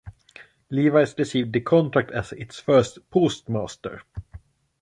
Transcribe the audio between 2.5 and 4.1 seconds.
first postmaster.